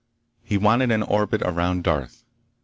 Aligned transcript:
He 0.41 0.57
wanted 0.57 0.89
an 0.89 1.03
orbit 1.03 1.43
around 1.43 1.83
Darth. 1.83 2.25